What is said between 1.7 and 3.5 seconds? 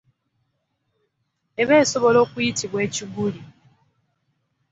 esobola okuyitibwa ekiguli.